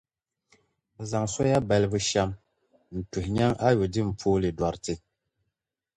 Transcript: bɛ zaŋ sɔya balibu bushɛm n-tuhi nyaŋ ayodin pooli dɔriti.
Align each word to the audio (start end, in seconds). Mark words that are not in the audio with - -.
bɛ 0.95 1.03
zaŋ 1.11 1.25
sɔya 1.33 1.57
balibu 1.67 1.91
bushɛm 1.91 2.29
n-tuhi 2.97 3.29
nyaŋ 3.35 3.51
ayodin 3.67 4.09
pooli 4.19 4.49
dɔriti. 4.57 4.93